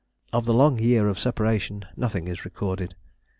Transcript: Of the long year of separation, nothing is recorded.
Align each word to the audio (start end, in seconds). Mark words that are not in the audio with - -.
Of 0.33 0.45
the 0.47 0.53
long 0.55 0.79
year 0.79 1.07
of 1.07 1.19
separation, 1.19 1.85
nothing 1.95 2.27
is 2.27 2.43
recorded. 2.43 2.95